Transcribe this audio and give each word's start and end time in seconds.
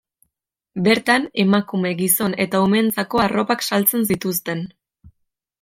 Bertan 0.87 1.27
emakume, 1.43 1.91
gizon 2.01 2.35
eta 2.47 2.63
umeentzako 2.69 3.21
arropak 3.27 3.65
saltzen 3.71 4.11
zituzten. 4.13 4.69